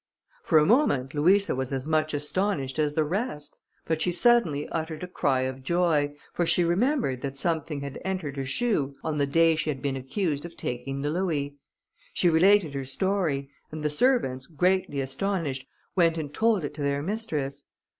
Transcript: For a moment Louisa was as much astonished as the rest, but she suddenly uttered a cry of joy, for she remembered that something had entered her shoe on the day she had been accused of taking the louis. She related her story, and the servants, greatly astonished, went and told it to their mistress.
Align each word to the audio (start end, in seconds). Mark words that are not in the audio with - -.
For 0.41 0.57
a 0.57 0.65
moment 0.65 1.13
Louisa 1.13 1.53
was 1.53 1.71
as 1.71 1.87
much 1.87 2.15
astonished 2.15 2.79
as 2.79 2.95
the 2.95 3.03
rest, 3.03 3.59
but 3.85 4.01
she 4.01 4.11
suddenly 4.11 4.67
uttered 4.69 5.03
a 5.03 5.07
cry 5.07 5.41
of 5.41 5.61
joy, 5.61 6.15
for 6.33 6.43
she 6.43 6.63
remembered 6.63 7.21
that 7.21 7.37
something 7.37 7.81
had 7.81 8.01
entered 8.03 8.35
her 8.35 8.45
shoe 8.47 8.95
on 9.03 9.19
the 9.19 9.27
day 9.27 9.55
she 9.55 9.69
had 9.69 9.79
been 9.79 9.95
accused 9.95 10.43
of 10.43 10.57
taking 10.57 11.03
the 11.03 11.11
louis. 11.11 11.55
She 12.15 12.31
related 12.31 12.73
her 12.73 12.83
story, 12.83 13.51
and 13.71 13.83
the 13.83 13.91
servants, 13.91 14.47
greatly 14.47 15.01
astonished, 15.01 15.67
went 15.95 16.17
and 16.17 16.33
told 16.33 16.65
it 16.65 16.73
to 16.73 16.81
their 16.81 17.03
mistress. 17.03 17.65